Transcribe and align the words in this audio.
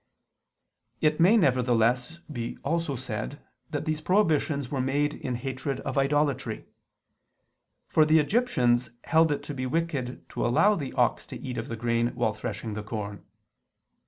It 0.99 1.19
may, 1.19 1.37
nevertheless, 1.37 2.21
be 2.21 2.57
also 2.63 2.95
said 2.95 3.39
that 3.69 3.85
these 3.85 4.01
prohibitions 4.01 4.71
were 4.71 4.81
made 4.81 5.13
in 5.13 5.35
hatred 5.35 5.79
of 5.81 5.95
idolatry. 5.95 6.65
For 7.87 8.03
the 8.03 8.17
Egyptians 8.17 8.89
held 9.03 9.31
it 9.31 9.43
to 9.43 9.53
be 9.53 9.67
wicked 9.67 10.27
to 10.29 10.43
allow 10.43 10.73
the 10.73 10.91
ox 10.93 11.27
to 11.27 11.37
eat 11.39 11.59
of 11.59 11.67
the 11.67 11.75
grain 11.77 12.15
while 12.15 12.33
threshing 12.33 12.73
the 12.73 12.81
corn. 12.81 13.23